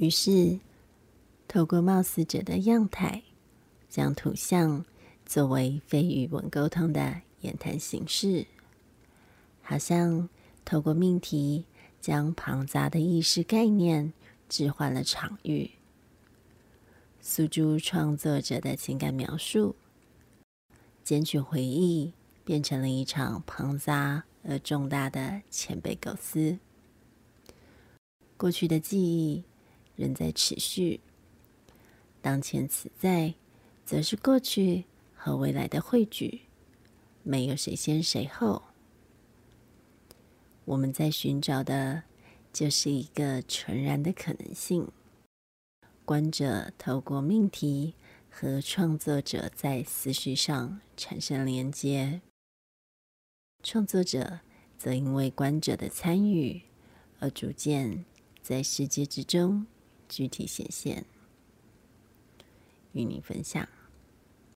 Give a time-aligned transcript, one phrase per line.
[0.00, 0.58] 于是，
[1.46, 3.22] 透过冒死者的样态，
[3.86, 4.86] 将图像
[5.26, 8.46] 作为非语文沟通的言谈形式，
[9.60, 10.30] 好像
[10.64, 11.66] 透过命题
[12.00, 14.14] 将庞杂的意识概念
[14.48, 15.72] 置换了场域，
[17.20, 19.76] 诉诸创作者的情感描述，
[21.04, 26.58] 捡取回忆，变成了一场庞杂而重大的前辈构思。
[28.38, 29.44] 过去的记忆。
[30.00, 31.00] 仍在持续，
[32.22, 33.34] 当前此在，
[33.84, 36.40] 则是过去和未来的汇聚，
[37.22, 38.62] 没有谁先谁后。
[40.64, 42.04] 我们在寻找的，
[42.50, 44.90] 就是一个纯然的可能性。
[46.06, 47.94] 观者透过命题
[48.30, 52.22] 和创作者在思绪上产生连接，
[53.62, 54.40] 创作者
[54.78, 56.62] 则因为观者的参与
[57.18, 58.06] 而逐渐
[58.40, 59.66] 在世界之中。
[60.10, 61.06] 具体显现，
[62.92, 63.68] 与你分享。